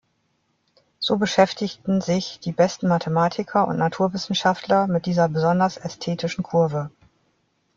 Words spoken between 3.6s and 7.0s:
und Naturwissenschaftler mit dieser besonders ästhetischen Kurve.